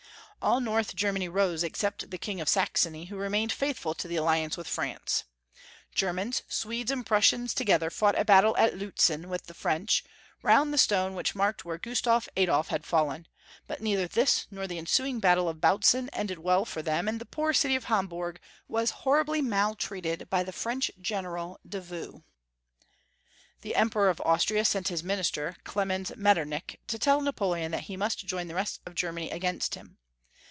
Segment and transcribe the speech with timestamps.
[0.43, 4.15] All North Germany rose except the King of Sax ony, who remained faithful to the
[4.15, 5.23] alliance with France.
[5.93, 10.03] Germans, Swedes, and Prussians together fought a battle at Liitzen with the French,
[10.41, 13.27] round the stone which marked where Gustaf Adolf had fallen,
[13.67, 17.25] but neither this nor the ensuing battle of Bautzen ended well for them, and the
[17.27, 22.23] poor city of Hamburg was horribly maltreated by the French General Davoust.
[23.61, 28.25] The Emperor of Austria sent his minister, Clemens Metternich, to tell Napoleon that he must
[28.25, 29.99] join the rest of Germany against him.